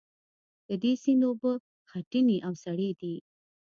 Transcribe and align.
د 0.67 0.69
دې 0.81 0.93
سیند 1.03 1.21
اوبه 1.27 1.51
خټینې 1.89 2.37
او 2.47 2.53
سرې 2.63 2.89
دي. 2.99 3.15